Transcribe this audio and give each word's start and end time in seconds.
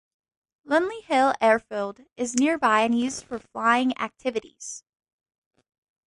Linley 0.65 1.01
Hill 1.01 1.35
Airfield 1.39 1.99
is 2.17 2.33
nearby 2.39 2.81
and 2.81 2.95
is 2.95 3.01
used 3.03 3.23
for 3.23 3.37
flying 3.37 3.95
activities. 3.99 4.83